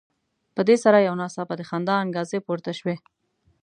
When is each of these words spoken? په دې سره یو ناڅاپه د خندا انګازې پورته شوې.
په 0.55 0.61
دې 0.67 0.75
سره 0.83 0.97
یو 1.07 1.13
ناڅاپه 1.21 1.53
د 1.57 1.61
خندا 1.69 1.95
انګازې 2.03 2.39
پورته 2.45 2.71
شوې. 2.79 2.95